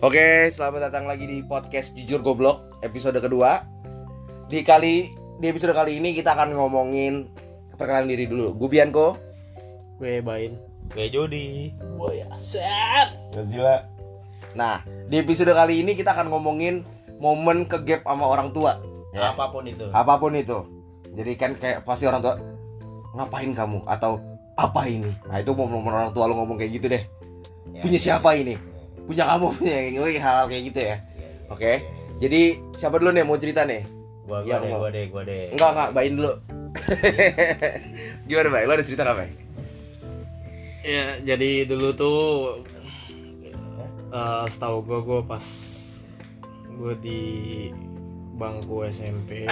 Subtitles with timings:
[0.00, 3.68] Oke, selamat datang lagi di podcast Jujur Goblok episode kedua.
[4.48, 7.28] Di kali di episode kali ini kita akan ngomongin
[7.76, 8.56] perkenalan diri dulu.
[8.56, 9.20] Gue Bianco.
[10.00, 10.56] Gue Bain.
[10.88, 11.76] Gue Jody.
[12.00, 13.12] Gue Asep.
[13.36, 13.84] Gozilla.
[14.56, 16.82] Nah, di episode kali ini kita akan ngomongin
[17.20, 18.80] momen ke gap sama orang tua.
[19.12, 19.84] Ya, Apa pun itu.
[19.92, 20.64] apa pun itu.
[21.12, 22.38] Jadi kan kayak pasti orang tua
[23.12, 24.16] ngapain kamu atau
[24.56, 25.12] apa ini?
[25.28, 27.04] Nah, itu momen orang tua lo ngomong kayak gitu deh.
[27.76, 28.04] Ya, Punya ya.
[28.16, 28.56] siapa ini?
[29.06, 29.76] Punya kamu punya
[30.18, 30.96] hal-hal kayak gitu ya.
[31.48, 31.72] Oke.
[32.20, 32.40] Jadi
[32.76, 33.82] siapa dulu nih mau cerita nih?
[34.28, 34.78] Gua Ya, gua deh, mau.
[34.80, 35.44] gua deh, gua deh.
[35.56, 36.32] Enggak, enggak, bayin dulu.
[38.28, 38.62] Gimana, Bay?
[38.68, 39.30] Lo ada cerita nggak, Bay?
[40.80, 42.20] Ya, jadi dulu tuh
[44.10, 45.46] eh setahu gue gue pas
[46.66, 47.20] gue di
[48.34, 49.44] bangku SMP.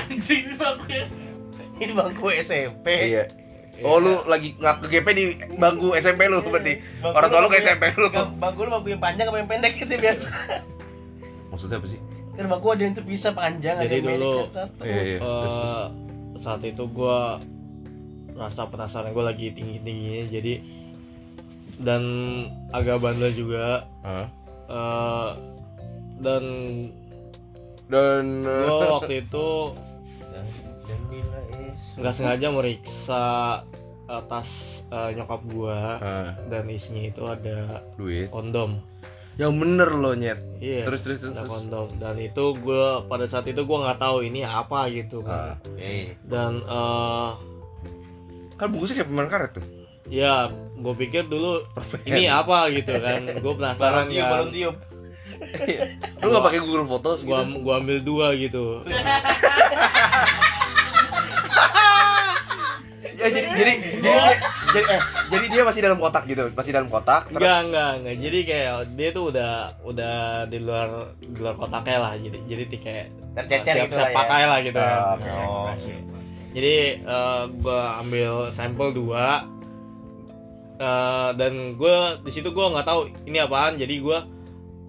[1.78, 2.87] Ini bangku SMP.
[3.12, 3.28] Iya.
[3.81, 5.25] Oh, lu lagi ngaku GP di
[5.55, 6.83] bangku SMP lu berarti.
[6.99, 8.09] Bangku Orang tua lu ke SMP lu.
[8.09, 10.29] Bang- Bangku lu bangku yang panjang apa yang pendek gitu biasa.
[11.48, 12.01] Maksudnya apa sih?
[12.35, 14.83] Kan bangku ada yang terpisah panjang, ada Jadi yang pendek dulu- satu.
[14.83, 15.19] Iya, iya.
[15.20, 15.85] Eh,
[16.39, 17.19] saat itu gue
[18.33, 20.55] rasa penasaran gue lagi tinggi tingginya jadi
[21.77, 22.03] dan
[22.70, 24.27] agak bandel juga Hah?
[24.69, 25.31] eh,
[26.19, 26.45] dan
[27.89, 29.48] Dan gue waktu itu
[30.29, 30.45] Dan,
[30.85, 31.39] dan bila.
[31.99, 33.25] Nggak sengaja meriksa
[34.05, 34.51] eh, tas
[34.87, 38.29] eh, nyokap gua Ah, dan isinya itu ada duit.
[38.29, 38.79] kondom
[39.37, 40.41] Yang bener lo, Nyet.
[40.59, 41.31] iya Terus terus terus.
[41.31, 41.53] ada terus.
[41.53, 45.63] kondom dan itu gua pada saat itu gua nggak tahu ini apa gitu Ah, kan
[45.69, 46.19] Oke.
[46.25, 47.31] dan eh
[48.55, 49.65] kan bungkusnya kayak permen karet tuh.
[50.09, 51.63] ya gue pikir dulu
[52.03, 54.77] ini apa gitu kan gue penasaran tiup, kan tiup.
[56.19, 57.29] Lu nggak pakai Google Photos gitu?
[57.29, 58.83] gua gua ambil dua gitu
[63.29, 64.37] Ya jadi jadi jadi dia,
[64.73, 68.17] jadi eh jadi dia masih dalam kotak gitu, masih dalam kotak terus enggak enggak enggak
[68.25, 69.53] jadi kayak dia tuh udah
[69.85, 70.17] udah
[70.48, 70.89] di luar
[71.20, 72.12] di luar kotaknya lah.
[72.17, 74.17] Jadi jadi di kayak Tercecer siap, gitu siap lah ya.
[74.17, 74.98] pakai lah gitu kan.
[74.98, 75.30] Ah, oke.
[75.36, 75.67] Oh,
[76.57, 79.45] jadi eh, gua ambil sampel dua.
[80.79, 83.75] Eh, dan gue di situ gue nggak tahu ini apaan.
[83.79, 84.19] Jadi gue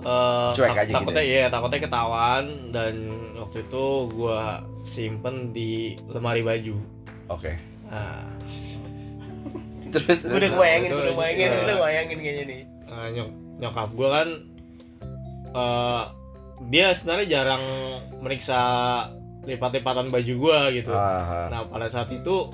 [0.06, 2.44] eh, Cuek tak- aja gitu takutnya iya takutnya ketahuan.
[2.70, 2.94] Dan
[3.38, 4.40] waktu itu gue
[4.86, 6.78] simpen di lemari baju.
[7.30, 7.54] Oke.
[7.90, 8.24] Nah,
[9.90, 12.62] Terus Gue udah bayangin, gue udah bayangin, udah bayangin kayaknya nih.
[12.86, 13.30] eh, nyok
[13.60, 14.28] nyokap gue kan
[15.50, 16.04] eh,
[16.68, 17.64] dia sebenarnya jarang
[18.20, 18.60] meriksa
[19.42, 21.48] lipat-lipatan baju gue gitu Ah, ah.
[21.50, 22.54] Nah pada saat itu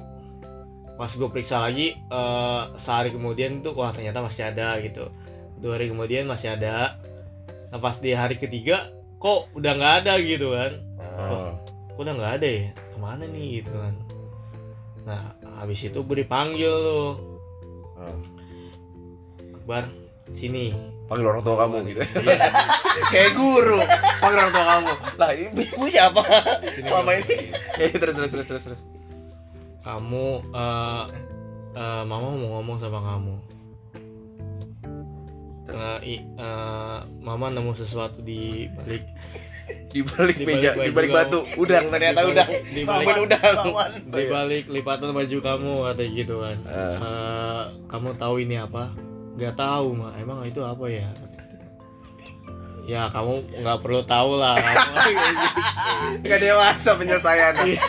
[0.96, 5.12] pas gue periksa lagi eh, sehari kemudian tuh wah ternyata masih ada gitu.
[5.60, 6.96] Dua hari kemudian masih ada.
[7.68, 10.72] Nah pas di hari ketiga kok udah nggak ada gitu kan?
[11.20, 11.52] Ah.
[11.92, 12.66] Kok udah nggak ada ya?
[12.72, 13.96] Ke mana nih gitu kan?
[15.06, 15.22] Nah
[15.56, 17.10] habis itu gue dipanggil tuh
[17.96, 18.12] Ah.
[19.56, 19.88] Akbar
[20.36, 20.76] sini.
[21.08, 22.02] Panggil orang tua kamu gitu.
[22.18, 22.38] Iya,
[23.14, 23.80] Kayak guru.
[24.20, 24.92] Panggil orang tua kamu.
[25.22, 26.22] Lah, ibu, ibu siapa?
[26.26, 27.36] sini, Selama ini.
[27.78, 28.82] Ya, terus terus terus terus terus.
[29.80, 31.04] Kamu eh
[31.78, 33.36] eh, mama mau ngomong sama kamu.
[35.66, 39.04] Nah, i- eh, mama nemu sesuatu di balik
[39.90, 41.42] Di balik meja, di balik batu.
[41.56, 42.50] Udang ternyata Di udang.
[42.70, 43.56] di balik- udang.
[44.06, 46.58] Di balik lipatan baju kamu katanya gitu kan.
[46.64, 46.96] Eh.
[46.96, 48.94] Eh, kamu tahu ini apa?
[49.36, 50.14] Gak tahu mah.
[50.16, 51.10] Emang itu apa ya?
[52.86, 54.54] Ya kamu nggak perlu tahu lah.
[56.22, 57.54] Enggak dewasa penyelesaian.
[57.66, 57.82] Yang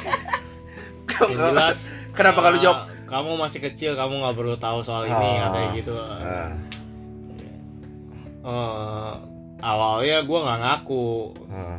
[1.35, 1.79] jelas.
[2.13, 2.79] Kenapa kalau eh, jawab?
[3.05, 5.39] Kamu masih kecil, kamu nggak perlu tahu soal ini Ah.
[5.47, 5.93] katanya gitu.
[5.95, 6.49] Ah,
[8.47, 9.15] Eh,
[9.61, 11.07] awalnya gue nggak ngaku.
[11.51, 11.79] ah.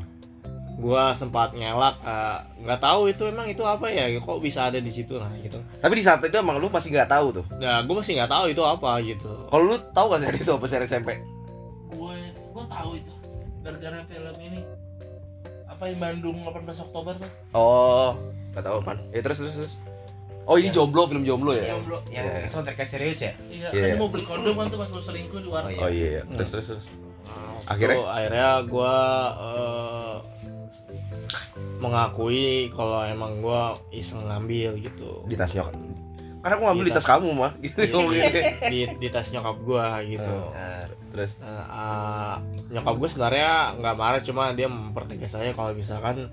[0.77, 1.97] Gua sempat ngelak.
[2.05, 4.13] eh, nggak tahu itu emang itu apa ya?
[4.19, 5.57] Kok bisa ada di situ nah gitu.
[5.81, 7.45] Tapi di saat itu emang lu masih nggak tahu tuh.
[7.57, 9.31] Nah, gue masih nggak tahu itu apa gitu.
[9.49, 11.09] Kalau lu tahu gak sih itu apa seri SMP?
[11.87, 13.13] gue gue tahu itu
[13.63, 14.59] gara-gara film ini
[15.65, 18.13] apa yang Bandung 18 Oktober tuh Oh,
[18.53, 18.99] nggak tahu apaan.
[19.09, 19.73] Ya terus terus terus.
[20.47, 21.75] Oh ini jomblo film jomblo ya?
[21.75, 22.47] jomblo Yang Iya.
[22.47, 23.31] soundtracknya serius ya?
[23.45, 23.83] iya Iya.
[23.83, 26.07] kan dia mau beli kondom kan tuh pas lu selingkuh di warung Oh, Oh iya,
[26.09, 26.21] iya.
[26.33, 26.85] terus terus terus.
[27.21, 27.93] Nah, Akhirnya?
[27.93, 28.95] itu akhirnya gue
[31.77, 33.61] mengakui kalau emang gue
[33.93, 35.75] iseng ngambil gitu Di tas nyokap.
[36.37, 37.51] Karena aku ngambil Di di tas kamu mah.
[37.59, 38.31] Gitu Di-
[38.71, 40.35] di, di tas nyokap gue gitu.
[40.47, 42.35] Nah, Terus Nah, ah,
[42.67, 46.31] nyokap gue sebenarnya nggak marah cuma dia mempertegas saya kalau misalkan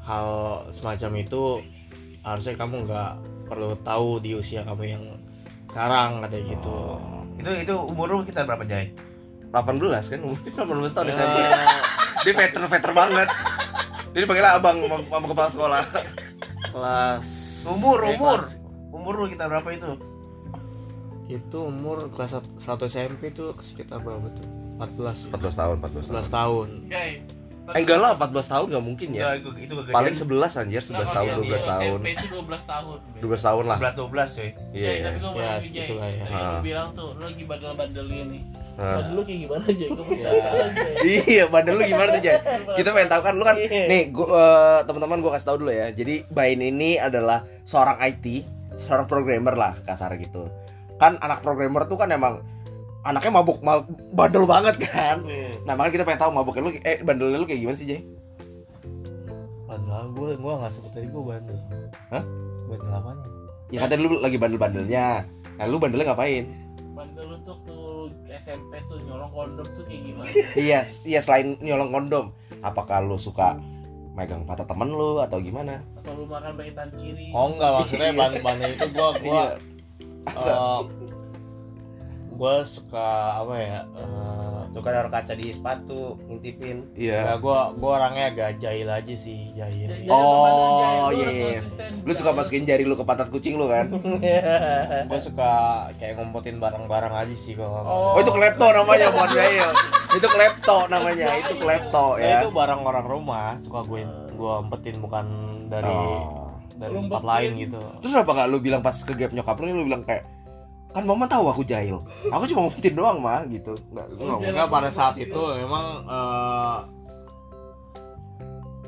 [0.00, 0.28] hal
[0.70, 1.42] semacam itu
[2.22, 3.12] harusnya kamu nggak
[3.46, 5.04] perlu tahu di usia kamu yang
[5.66, 6.74] sekarang katanya gitu.
[6.94, 7.22] Oh.
[7.34, 8.92] itu itu umur lu kita berapa Jay?
[9.50, 9.58] 18
[10.06, 11.38] kan umurnya 18 tahun Ya, SMP.
[12.22, 13.28] Dia veteran-veteran banget.
[14.08, 15.82] Dia dipanggil abang sama, sama kepala sekolah.
[16.68, 17.26] kelas
[17.64, 18.38] Umur, eh, umur.
[18.40, 18.58] kelas-
[18.92, 19.90] Umur lu kita berapa itu?
[21.24, 24.44] itu umur kelas 1 SMP itu sekitar berapa tuh?
[24.76, 27.10] 14 14 tahun 14 tahun 14 tahun Jay
[27.64, 29.94] eh enggak lah 14 tahun nggak mungkin ya Enggak, itu kegagalan.
[29.94, 33.78] paling 11 anjir 11 tahun Nah, 12 tahun SMP itu 12 tahun 12 tahun lah
[33.78, 34.48] 11 12 coy.
[34.72, 35.62] iya tapi gue mau Ya, nanya, Jay.
[35.64, 36.24] segitulah ya.
[36.26, 38.38] Lu bilang tuh, lu lagi bandel-bandel ini
[38.72, 38.88] Nah.
[38.96, 39.88] Bandel lu kayak gimana, Ya.
[39.92, 41.16] tanya, Jay.
[41.28, 42.36] iya bandel lu gimana tuh Jay
[42.72, 45.86] kita pengen tahu kan lu kan nih gua eh, teman-teman gua kasih tahu dulu ya
[45.90, 48.42] jadi Bain ini adalah seorang IT
[48.74, 50.48] seorang programmer lah kasar gitu
[50.96, 52.40] kan anak programmer tuh kan emang
[53.02, 55.22] anaknya mabuk mabuk bandel banget kan
[55.62, 58.00] nah makanya kita pengen tahu mabuknya lu eh bandelnya lu kayak gimana sih Jay
[59.64, 61.58] bandel gue gue nggak sebut tadi gue bandel
[62.08, 62.24] Hah?
[62.66, 63.24] bandel apanya
[63.68, 65.06] ya katanya lu lagi bandel-bandelnya
[65.56, 66.46] nah lu bandelnya ngapain
[66.92, 70.28] Bandel lu tuh tuh SMP tuh nyolong kondom tuh kayak gimana?
[70.52, 73.56] iya iya selain nyolong kondom apakah lu suka
[74.12, 77.32] megang patah temen lu atau gimana Atau lu makan pakai tangan kiri?
[77.32, 78.18] oh enggak maksudnya Iya.
[78.20, 79.44] bandel bandel itu gue gue
[80.22, 80.56] Iya.
[82.42, 83.06] Gue suka
[83.38, 86.88] apa ya eh, Suka naruh kaca di sepatu, ngintipin.
[86.96, 87.28] iya.
[87.28, 89.84] Ya gue gue orangnya agak jahil aja sih jahil.
[89.84, 91.92] Jay, Oh, iya, harus iya.
[92.00, 93.92] lu suka masukin jari lu ke pantat kucing lu kan?
[95.12, 95.50] Gue suka
[95.94, 98.16] kayak ngumpetin barang-barang aja sih kalau Oh.
[98.16, 99.70] Itu klepto namanya bukan jahil
[100.10, 102.36] Itu klepto namanya Itu klepto ya ya.
[102.40, 105.26] itu barang orang rumah suka gue gue umpetin bukan
[105.68, 106.48] dari Oh.
[106.72, 107.78] dari tempat lain gitu.
[108.00, 110.24] Terus kenapa gak lu bilang pas ke gap nyokap lu Lu bilang kayak
[110.92, 114.08] Kan mama tahu aku jahil Aku cuma ngumpetin doang mah gitu nggak-
[114.44, 116.78] enggak pada saat itu memang eh,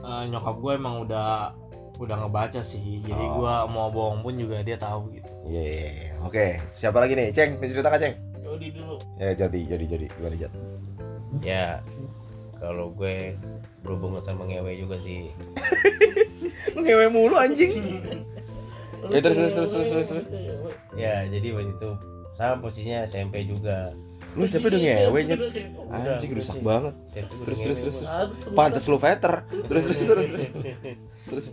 [0.00, 1.56] eh, nyokap gue emang udah
[1.94, 3.38] udah ngebaca sih jadi Oh.
[3.38, 6.10] gue mau bohong pun juga dia tahu gitu Iya iya iya.
[6.20, 8.96] Oke siapa lagi nih Ceng Menceritakan Ceng Jody dulu.
[9.16, 10.52] Ya jadi jadi jadi Gimana Jat
[11.40, 11.82] Ya,
[12.56, 13.34] kalau gue
[13.80, 15.34] berhubungan sama ngewe juga sih.
[16.74, 17.74] Ngewe mulu anjing
[19.04, 20.26] Ya, terus, terus, terus, terus, terus, terus.
[20.94, 21.90] Ya, jadi waktu itu
[22.34, 23.94] sama posisinya SMP juga.
[24.34, 27.98] Lu siapa udah ngewe Jat Udah, Anjing rusak banget SMP Terus terus terus.
[28.50, 30.50] Pantes lu veter Terus terus terus terus.
[31.30, 31.46] Terus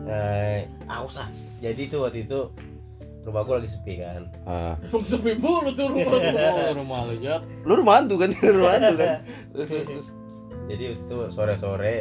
[0.00, 1.28] Nah, ah.
[1.62, 2.50] Jadi tuh waktu itu
[3.20, 4.26] rumah gue lagi sepi kan.
[4.42, 4.74] ah.
[4.80, 8.94] Emang sepi mulu tuh rumah oh, rumah lu jat Lu rumah hantu kan Rumah hantu
[8.98, 9.10] kan
[9.54, 10.08] Terus terus terus
[10.66, 11.96] Jadi waktu itu sore-sore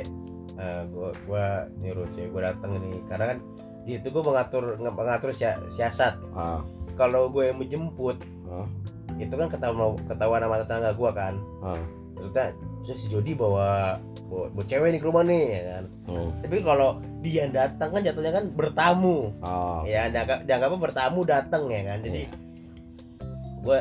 [0.58, 1.46] eh, gua gua
[1.86, 3.38] nyuruh cewek gua dateng nih karena kan
[3.90, 6.62] di situ gua mengatur mengatur sia- siasat Ah.
[6.94, 8.70] kalau gue yang menjemput Ah.
[9.18, 11.82] itu kan ketahuan ketahuan sama tetangga gua kan Ah.
[12.14, 16.30] maksudnya "Terus si Jody bawa bawa, bawa cewek nih ke rumah nih ya kan Oh.
[16.40, 16.90] tapi kalau
[17.20, 19.82] dia yang datang kan jatuhnya kan bertamu Oh.
[19.84, 22.32] ya dianggap dianggapnya bertamu datang ya kan jadi Iya.
[23.60, 23.80] gue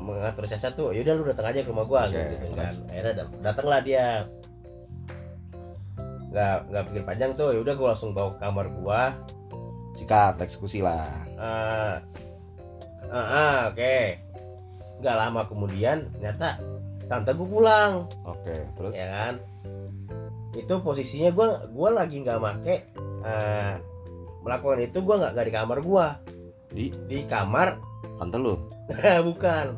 [0.00, 3.36] mengatur siasat tuh yaudah lu datang aja ke rumah gua Oke, gitu kan akhirnya dat-
[3.44, 4.24] datanglah dia
[6.30, 9.02] nggak nggak pikir panjang tuh yaudah gua langsung bawa ke kamar gua
[10.00, 11.28] Sikat eksekusi lah.
[11.36, 12.00] eh
[13.12, 13.96] ah, ah, oke.
[15.04, 16.56] Nggak lama kemudian ternyata
[17.04, 17.92] tante gua pulang.
[18.24, 18.96] Oke, terus?
[18.96, 19.34] Ya kan?
[20.56, 22.88] Itu posisinya gua gua lagi nggak make
[23.28, 23.76] eh,
[24.40, 26.16] melakukan itu gua nggak di kamar gua.
[26.72, 26.88] Di?
[27.04, 27.76] Di kamar.
[28.16, 28.56] Tante lu?
[29.28, 29.76] Bukan.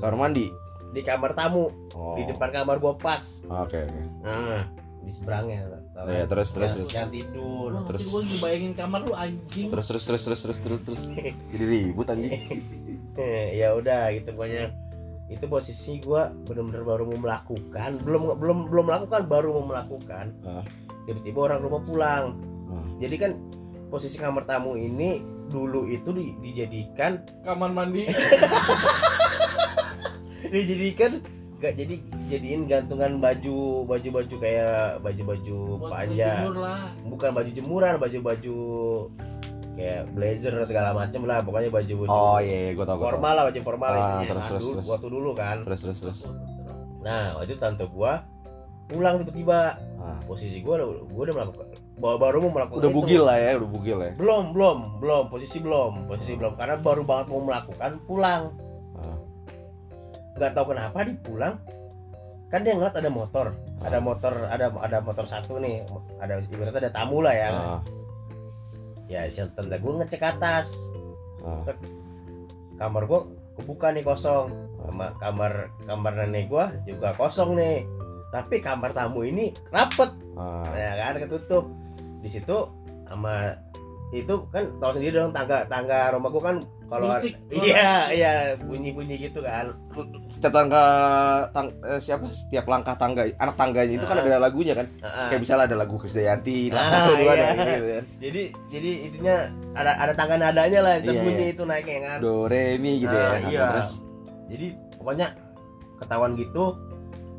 [0.00, 0.48] Kamar mandi.
[0.88, 1.68] di kamar tamu.
[1.92, 2.16] Oh.
[2.16, 3.44] di depan kamar gua pas.
[3.44, 4.00] Oke, oke.
[4.24, 4.64] nah
[5.08, 5.58] di seberangnya
[5.90, 6.28] tau Ya, kan?
[6.28, 6.92] terus terus Yang- terus.
[6.92, 8.02] yang tidur Terus Terus.
[8.04, 9.66] gue lagi bayangin kamar lu anjing.
[9.68, 11.00] Terus terus terus terus terus terus terus.
[11.50, 12.32] Jadi ribut anjing.
[13.56, 14.70] ya udah gitu pokoknya
[15.26, 20.64] itu posisi gua bener-bener baru mau melakukan belum belum belum melakukan baru mau melakukan Ah.
[21.04, 22.24] tiba-tiba orang rumah pulang
[22.66, 22.86] Ah.
[22.96, 23.30] jadi kan
[23.88, 28.06] posisi kamar tamu ini dulu itu di- dijadikan Kamar mandi.
[30.46, 31.20] dijadikan
[31.58, 31.94] nggak jadi
[32.28, 36.54] jadiin gantungan baju baju baju kayak baju baju panjang
[37.04, 38.56] bukan baju jemuran baju baju
[39.74, 43.44] kayak blazer segala macem lah pokoknya baju baju Oh iya, iya gua tau formal lah
[43.46, 44.86] baju formal Ah, terus, Nah, terus, dulu, terus.
[44.88, 46.18] waktu dulu kan Terus terus terus.
[46.98, 48.22] nah waktu itu tante gua
[48.86, 49.58] pulang tiba-tiba
[49.98, 50.18] Ah.
[50.24, 52.96] posisi gua udah gua udah melakukan baru baru mau melakukan Udah itu.
[52.96, 54.10] bugil lah ya, udah bugil ya.
[54.14, 58.42] belum belum belum posisi belum posisi belum karena baru banget mau melakukan pulang.
[60.38, 61.58] Nggak tahu kenapa di pulang.
[62.48, 63.52] Kan dia ngeliat ada motor.
[63.84, 65.84] Ada motor ada ada motor satu nih.
[66.22, 67.48] Ada ibaratnya ada tamu lah ya.
[67.50, 67.80] Ah.
[69.08, 70.72] ya si tante gue ngecek atas.
[71.44, 71.64] Ah.
[72.78, 73.20] kamar gue
[73.58, 74.48] kebuka nih kosong.
[74.80, 76.64] Sama kamar kamar nenek gue
[76.94, 77.84] juga kosong nih.
[78.32, 80.14] Tapi kamar tamu ini rapet.
[80.38, 80.64] Ah.
[80.72, 81.68] ya kan ketutup.
[82.24, 82.56] Di situ
[83.04, 83.56] sama
[84.10, 86.56] itu kan tahu sendiri dong tangga tangga rumah gue kan
[86.88, 87.12] kalau
[87.52, 89.76] iya iya bunyi bunyi gitu kan
[90.30, 90.82] Setiap tangga
[91.50, 92.24] tang, eh, siapa?
[92.30, 94.24] Setiap langkah tangga anak tangganya itu kan Ah.
[94.24, 94.86] ada lagunya kan.
[94.96, 95.26] Heeh.
[95.28, 97.52] Kayak misalnya ada lagu Krisdayanti, Ah, lah dua ada iya.
[97.52, 98.04] gitu kan.
[98.16, 99.36] jadi jadi intinya
[99.74, 101.52] ada ada tangga nadanya lah Iya, bunyi iya.
[101.52, 103.38] itu naiknya kan Do re mi gitu Ah, ya.
[103.44, 103.66] iya.
[103.74, 103.92] Terus
[104.48, 105.26] jadi pokoknya
[105.98, 106.64] ketahuan gitu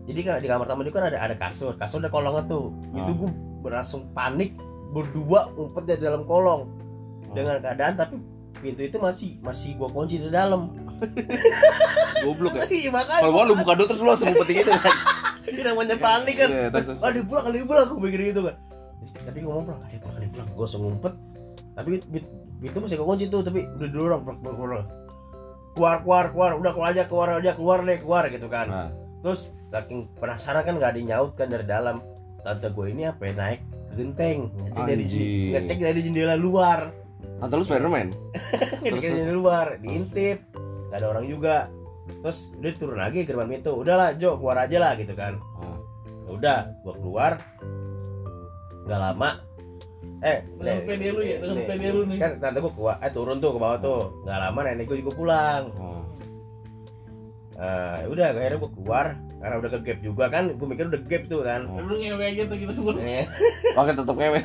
[0.05, 3.11] jadi kan di kamar tamu itu kan ada ada kasur kasur ada kolongnya tuh itu
[3.17, 3.31] Ah.
[3.33, 4.53] gue langsung panik
[4.89, 6.69] berdua ngumpet di dalam kolong.
[7.29, 7.37] Ah.
[7.37, 8.15] dengan keadaan tapi
[8.57, 10.73] pintu itu masih masih gua kunci di dalam.
[12.25, 12.65] Goblok ya?
[12.67, 13.21] Iya makanya.
[13.23, 14.95] Kalau gua lu buka dulu terus lu langsung ngumpet gitu kan?
[15.49, 16.49] Ini namanya panik kan?
[16.51, 17.85] Iya, terus, pulang kali pulang.
[17.89, 18.55] Gue mikir gitu kan.
[19.25, 20.47] Tapi ngomong pulang kali pulang kali pulang.
[20.53, 21.13] Gue langsung ngumpet.
[21.73, 22.29] Tapi pin-
[22.59, 24.85] pintu masih kekunci tuh tapi udah dorong plak, plak, plak.
[25.73, 26.51] keluar keluar keluar.
[26.59, 28.67] Udah keluar aja keluar aja keluar deh keluar gitu kan.
[28.67, 28.89] Nah,
[29.25, 32.03] terus saking penasaran kan nggak ada nyaut kan dari dalam.
[32.39, 33.59] Tante gue ini apa ya, naik
[33.95, 34.51] genteng.
[34.69, 35.05] Ngecek dari
[35.53, 36.91] ngecek dari jendela luar.
[37.39, 38.11] Tante lu Spiderman?
[38.83, 40.37] Ngecek dari jendela luar diintip.
[40.89, 41.57] Nggak ada orang juga.
[42.09, 43.71] Terus dia turun lagi ke gerbang pintu.
[43.77, 45.37] Udahlah Jo keluar aja lah gitu kan.
[45.61, 45.77] Ah.
[46.25, 47.31] Ya udah gua keluar.
[48.89, 49.29] Nggak lama.
[50.19, 52.17] Eh Dengan nih, pede lu ya, dengan nih, pede lu nih.
[52.19, 54.01] kan tante gua keluar eh turun tuh ke bawah tuh.
[54.25, 55.63] Nggak lama nenek gua juga pulang.
[55.79, 56.03] Oh.
[57.59, 59.05] Eh, udah akhirnya gua keluar
[59.39, 61.79] karena udah ke gap juga kan gua mikir udah gap tuh kan Oh.
[61.79, 62.93] Lu ngewe aja tuh gitu gua.
[62.97, 63.25] Eh,
[63.71, 64.39] Pakai tutup ngewe.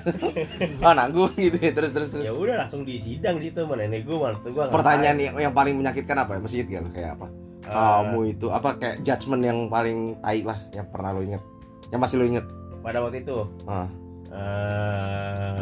[0.81, 1.71] ah, nanggung gitu ya.
[1.71, 2.23] Terus terus terus.
[2.23, 5.51] ya udah langsung di sidang di situ sama nenek gua waktu gua Pertanyaan yang, yang
[5.51, 6.39] paling menyakitkan apa ya?
[6.41, 6.83] Masih inget gak?
[6.95, 7.27] Kayak apa?
[7.65, 11.43] Eh, Kamu itu apa kayak judgement yang paling tai lah yang pernah lo inget?
[11.89, 12.45] Yang masih lo inget?
[12.79, 13.89] pada waktu itu Ah.
[14.29, 15.57] eh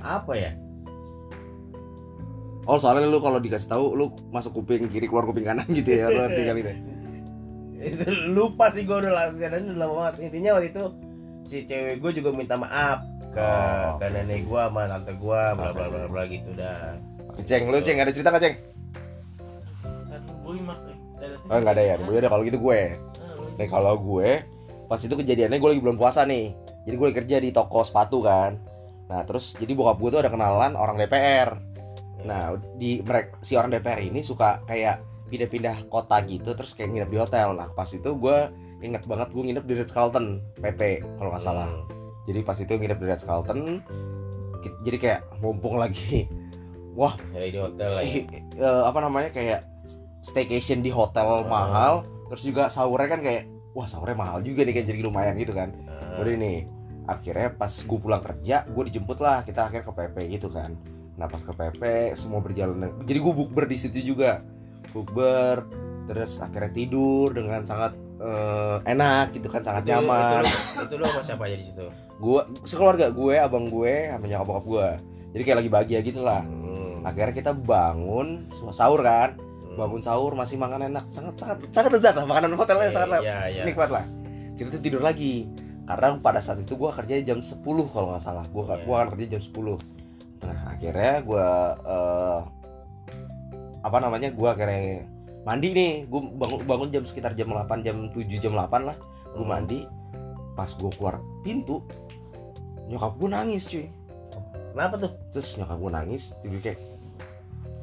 [0.00, 0.50] apa ya
[2.62, 6.08] Oh soalnya lu kalau dikasih tahu lu masuk kuping kiri keluar kuping kanan gitu ya
[6.08, 6.70] lu tinggal itu.
[7.82, 10.84] itu lupa sih gue udah latihan udah lama banget intinya waktu itu
[11.42, 13.02] si cewek gue juga minta maaf
[13.34, 16.94] ke Oh, ke nenek gue sama tante gue bla bla bla bla gitu dah
[17.48, 18.56] Ceng, lu Ceng ada cerita gak Ceng?
[21.48, 21.94] Oh enggak ada ya.
[21.96, 22.80] Gue udah kalau gitu gue.
[23.56, 24.42] Nih kalau gue
[24.90, 26.52] pas itu kejadiannya gue lagi bulan puasa nih.
[26.84, 28.58] Jadi gue lagi kerja di toko sepatu kan.
[29.08, 31.56] Nah terus jadi bokap gue tuh ada kenalan orang DPR.
[32.28, 35.00] Nah di mereka si orang DPR ini suka kayak
[35.32, 37.56] pindah-pindah kota gitu terus kayak nginep di hotel.
[37.56, 38.38] Nah pas itu gue
[38.84, 41.64] inget banget gue nginep di Ritz Carlton PP kalau nggak salah.
[41.72, 41.88] Hmm.
[42.28, 43.80] Jadi pas itu nginep di Ritz Carlton.
[44.84, 46.28] Jadi kayak mumpung lagi
[47.32, 48.20] ya di hotel lah ya.
[48.68, 49.64] eh, apa namanya kayak
[50.20, 51.48] staycation di hotel Ah.
[51.48, 51.94] mahal.
[52.28, 55.72] Terus juga sahurnya kan kayak wah sahurnya mahal juga nih kan jadi lumayan gitu kan.
[55.72, 56.68] Nah, Udah nih
[57.06, 60.78] akhirnya pas gue pulang kerja gue dijemput lah kita akhirnya ke PP gitu kan
[61.18, 64.46] nah pas ke PP semua berjalan jadi gue bukber di situ juga
[64.92, 65.66] bukber
[66.06, 70.42] terus akhirnya tidur dengan sangat eh, enak gitu kan sangat itu, nyaman.
[70.86, 71.86] itu, lu sama siapa aja di situ?
[72.18, 74.88] Gue sekeluarga gue abang gue sama nyokap bokap gue.
[75.32, 76.42] Jadi kayak lagi bahagia gitu lah.
[76.44, 77.02] Hmm.
[77.02, 79.34] akhirnya kita bangun sahur kan.
[79.40, 79.74] Hmm.
[79.78, 81.08] bangun sahur masih makan enak.
[81.10, 83.62] Sangat sangat sangat lezat lah makanan hotelnya sangat lah Iya, iya.
[83.66, 84.04] nikmat lah.
[84.54, 85.48] Kita tidur lagi.
[85.82, 87.58] Karena pada saat itu gue kerja jam 10
[87.90, 88.46] kalau nggak salah.
[88.50, 88.86] Gue Iya.
[88.86, 89.78] gua akan kerja jam 10
[90.42, 91.48] nah akhirnya gue
[93.82, 95.06] apa namanya gue akhirnya
[95.42, 95.92] mandi nih.
[96.06, 98.96] Gue bangun bangun jam sekitar jam 8 jam 7 jam 8 lah.
[99.34, 99.50] Gue Hmm.
[99.50, 99.84] mandi.
[100.52, 101.80] Pas gue keluar pintu
[102.86, 103.88] nyokap gue nangis cuy.
[104.72, 105.12] Kenapa tuh?
[105.30, 106.78] terus nyokap gue nangis tiba kayak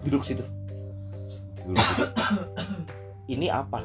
[0.02, 0.44] duduk situ.
[1.66, 1.82] Duduk,
[3.34, 3.82] ini apa?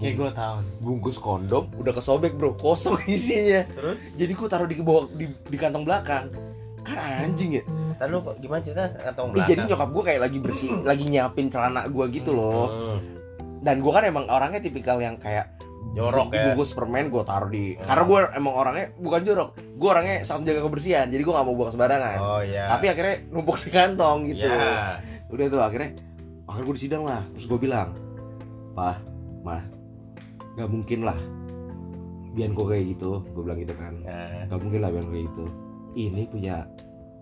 [0.00, 2.56] Kayak gue tahu bungkus kondom udah kesobek bro.
[2.56, 3.64] Kosong isinya.
[3.68, 3.98] Terus?
[4.16, 6.28] jadi gue taruh di bawah di, di kantong belakang
[6.82, 9.48] kan anjing ya Tadi lu kok gimana cerita kantong Ih, belakang?
[9.48, 12.98] jadi nyokap gue kayak lagi bersih lagi nyiapin celana gue gitu loh Hmm.
[13.60, 15.52] dan gue kan emang orangnya tipikal yang kayak
[15.90, 16.44] Jorok ya.
[16.46, 17.84] bungkus permen gue taruh di Hmm.
[17.84, 21.54] karena gue emang orangnya bukan jorok gue orangnya sangat menjaga kebersihan jadi gue nggak mau
[21.54, 22.68] buang sembarangan Oh iya.
[22.68, 25.00] tapi akhirnya numpuk di kantong gitu Ya.
[25.26, 25.90] udah tuh akhirnya
[26.44, 27.92] akhirnya gue disidang lah terus gue bilang
[28.70, 28.96] pah
[29.40, 29.62] mah
[30.52, 31.18] gak mungkin lah
[32.30, 35.44] Bianco kayak gitu gue bilang gitu kan Nah, gak mungkin lah Bianco kayak gitu
[35.94, 36.66] ini punya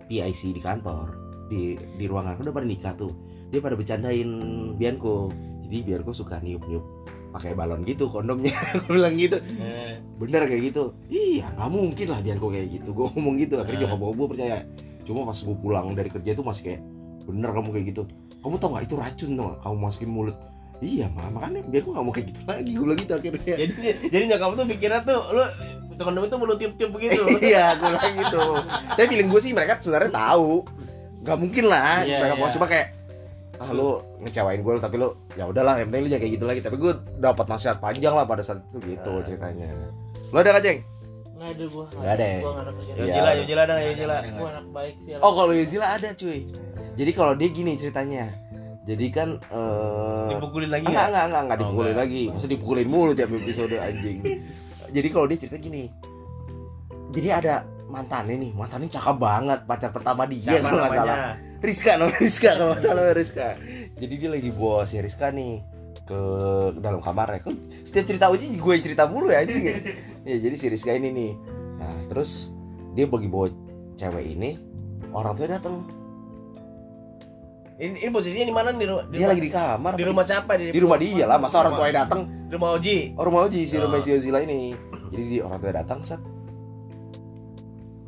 [0.09, 1.07] PIC di kantor
[1.49, 2.41] di di ruangan.
[2.41, 3.13] Udah pada nikah tuh.
[3.49, 4.29] Dia pada bercandain
[4.77, 5.33] Bianco.
[5.65, 6.85] Jadi Bianco suka niup niup
[7.29, 8.57] pakai balon gitu kondomnya.
[8.89, 9.37] Gue bilang gitu.
[9.61, 10.97] Eh, bener kayak gitu.
[11.09, 12.89] Iya nggak mungkin lah Bianco kayak gitu.
[12.93, 13.55] Gue ngomong gitu.
[13.61, 13.97] Akhirnya Nah.
[13.97, 14.57] nyokap gue percaya.
[15.05, 16.81] Cuma pas gue pulang dari kerja itu masih kayak
[17.25, 18.03] bener kamu kayak gitu.
[18.41, 20.37] Kamu tau nggak itu racun tuh kamu masukin mulut.
[20.79, 22.71] Iya mah makanya biar gue nggak mau kayak gitu lagi.
[22.77, 23.55] Gue bilang gitu akhirnya.
[23.57, 23.73] Jadi
[24.09, 25.45] jadi nyokap tuh pikirnya tuh lu
[26.01, 27.23] kondom itu lu tiup-tiup begitu.
[27.45, 28.45] iya gue bilang gitu
[28.89, 30.63] tapi feeling gue sih mereka sebenarnya tahu
[31.19, 32.55] nggak mungkin lah Iya, mereka mau iya.
[32.55, 32.87] cuma kayak
[33.57, 33.89] ah lu
[34.21, 36.93] ngecewain gue tapi lu ya udahlah yang penting lu jangan kayak gitu lagi tapi gue
[37.17, 39.23] dapat nasihat panjang lah pada saat itu gitu Ah.
[39.23, 39.67] ceritanya
[40.27, 40.81] lo ada gak ceng
[41.35, 41.87] Nggak ada gua.
[41.89, 42.39] Nggak ada ya?
[42.41, 42.99] Gua ada kerjaan.
[42.99, 43.15] Iya.
[43.15, 44.17] jila, yo jila dong, yo jila.
[44.29, 45.11] Gua anak baik sih.
[45.17, 46.39] oh kalau Yuzila ada cuy
[46.95, 48.25] jadi kalau dia gini ceritanya
[48.83, 51.07] jadi kan eh Dipukulin lagi enggak enggak?
[51.07, 52.03] enggak enggak enggak Oh, dipukulin enggak.
[52.05, 54.19] lagi masa dipukulin mulu tiap episode anjing
[54.93, 55.93] jadi kalau dia cerita gini
[57.13, 57.55] jadi ada
[57.89, 61.19] mantannya nih mantannya cakep banget pacar pertama dia Siapa kalau nggak salah?
[61.59, 63.49] Rizka namanya Rizka kalau nggak salah Rizka.
[63.99, 65.65] Jadi dia lagi bos ya Rizka nih
[66.07, 66.21] ke
[66.79, 67.43] dalam kamarnya.
[67.43, 69.77] Kok setiap cerita Uji gue yang cerita mulu ya anjing ya?
[70.29, 71.33] Ya jadi si Rizka ini nih.
[71.81, 72.53] Nah terus
[72.95, 73.51] dia bagi bawa
[73.99, 74.61] cewek ini
[75.11, 75.83] orang tuanya datang
[77.79, 78.75] Ini, ini posisinya di mana?
[78.75, 80.59] Di, dia rumah, lagi di kamar di rumah siapa?
[80.59, 82.27] Di, di rumah dia lah masa orang tuanya datang?
[82.27, 83.15] Di rumah Oji.
[83.15, 83.87] oh, rumah Uji si Oh.
[83.87, 84.75] rumah si Ozila ini.
[85.15, 86.19] Jadi di orang tuanya datang set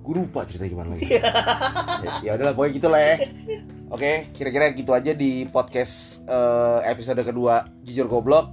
[0.00, 1.06] gue lupa cerita gimana lagi.
[1.06, 1.22] Ya,
[2.26, 3.14] ya udahlah pokoknya gitu lah ya.
[3.94, 8.50] Oke kira-kira gitu aja di podcast eh, episode kedua jujur goblok.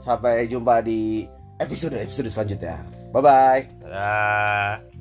[0.00, 1.28] Sampai jumpa di
[1.60, 2.80] episode episode selanjutnya.
[3.12, 4.95] Bye bye Dadah.